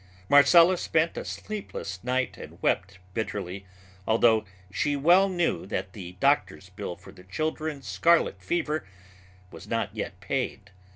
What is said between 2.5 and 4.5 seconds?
wept bitterly, although